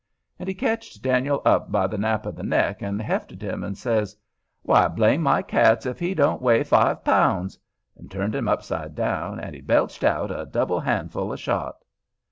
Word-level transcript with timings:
And 0.39 0.47
he 0.49 0.55
ketched 0.55 1.03
Dan'l 1.03 1.43
up 1.45 1.71
by 1.71 1.85
the 1.85 1.95
nap 1.99 2.25
of 2.25 2.35
the 2.35 2.41
neck, 2.41 2.81
and 2.81 2.99
hefted 2.99 3.43
him, 3.43 3.63
and 3.63 3.77
says, 3.77 4.17
"Why 4.63 4.87
blame 4.87 5.21
my 5.21 5.43
cats 5.43 5.85
if 5.85 5.99
he 5.99 6.15
don't 6.15 6.41
weigh 6.41 6.63
five 6.63 7.03
pounds!" 7.03 7.59
and 7.95 8.09
turned 8.09 8.33
him 8.33 8.47
upside 8.47 8.95
down 8.95 9.39
and 9.39 9.53
he 9.53 9.61
belched 9.61 10.03
out 10.03 10.31
a 10.31 10.47
double 10.47 10.79
handful 10.79 11.31
of 11.31 11.39
shot. 11.39 11.83